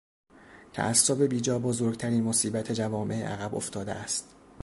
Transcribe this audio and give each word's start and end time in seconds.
تعصب 0.73 1.23
بیجا 1.23 1.59
بزرگترین 1.59 2.23
مصیبت 2.23 2.71
جوامع 2.71 3.23
عقب 3.23 3.55
افتاده 3.55 3.91
است. 3.91 4.35